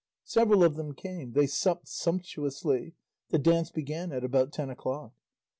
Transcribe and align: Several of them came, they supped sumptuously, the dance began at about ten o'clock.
Several 0.23 0.63
of 0.63 0.77
them 0.77 0.95
came, 0.95 1.33
they 1.33 1.45
supped 1.45 1.87
sumptuously, 1.87 2.95
the 3.29 3.37
dance 3.37 3.69
began 3.69 4.11
at 4.11 4.23
about 4.23 4.51
ten 4.51 4.71
o'clock. 4.71 5.11